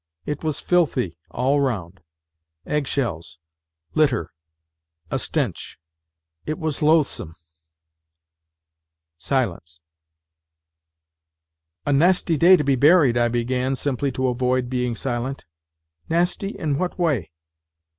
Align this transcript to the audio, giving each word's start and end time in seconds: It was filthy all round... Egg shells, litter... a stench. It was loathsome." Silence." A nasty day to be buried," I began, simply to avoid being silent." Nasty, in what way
It 0.25 0.43
was 0.43 0.59
filthy 0.59 1.15
all 1.29 1.59
round... 1.61 2.01
Egg 2.65 2.87
shells, 2.87 3.37
litter... 3.93 4.33
a 5.11 5.19
stench. 5.19 5.77
It 6.47 6.57
was 6.57 6.81
loathsome." 6.81 7.35
Silence." 9.19 9.81
A 11.85 11.93
nasty 11.93 12.35
day 12.35 12.55
to 12.57 12.63
be 12.63 12.75
buried," 12.75 13.15
I 13.15 13.27
began, 13.27 13.75
simply 13.75 14.11
to 14.13 14.27
avoid 14.29 14.71
being 14.71 14.95
silent." 14.95 15.45
Nasty, 16.09 16.49
in 16.49 16.79
what 16.79 16.97
way 16.97 17.29